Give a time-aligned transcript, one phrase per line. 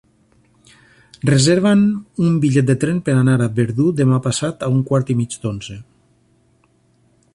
[1.29, 1.83] Reserva'm
[2.29, 5.37] un bitllet de tren per anar a Verdú demà passat a un quart i mig
[5.45, 5.81] d'onze.